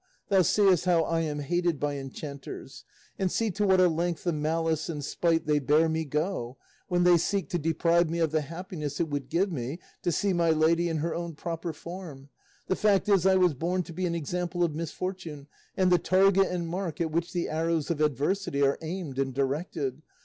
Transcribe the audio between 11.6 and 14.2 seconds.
form. The fact is I was born to be an